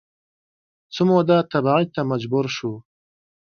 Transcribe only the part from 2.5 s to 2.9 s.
شو